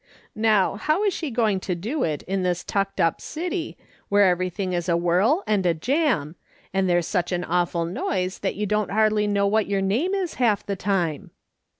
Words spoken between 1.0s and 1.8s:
is she going to